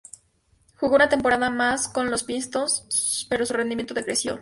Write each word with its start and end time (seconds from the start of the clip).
Jugó 0.77 0.95
una 0.95 1.09
temporada 1.09 1.51
más 1.51 1.87
con 1.87 2.09
los 2.09 2.23
Pistons, 2.23 3.27
pero 3.29 3.45
su 3.45 3.53
rendimiento 3.53 3.93
decreció. 3.93 4.39